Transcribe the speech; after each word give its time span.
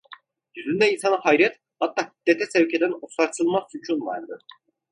Yüzünde 0.55 0.93
insanı 0.93 1.15
hayret, 1.15 1.59
hatta 1.79 2.11
hiddete 2.19 2.45
sevk 2.45 2.73
eden 2.73 2.91
o 3.01 3.07
sarsılmaz 3.09 3.63
sükûn 3.71 4.01
vardı. 4.05 4.37